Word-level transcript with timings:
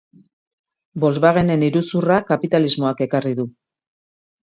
Volkswagenen 1.03 1.67
iruzurra 1.69 2.19
kapitalismoak 2.33 3.09
ekarri 3.11 3.39
du. 3.43 3.51